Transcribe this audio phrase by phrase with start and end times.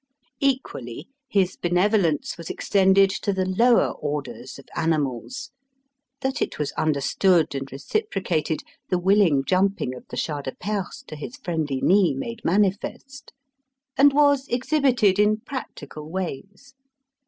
[0.39, 5.51] Equally, his benevolence was extended to the lower orders of animals
[6.21, 11.15] that it was understood, and reciprocated, the willing jumping of the Shah de Perse to
[11.15, 13.31] his friendly knee made manifest
[13.95, 16.73] and was exhibited in practical ways.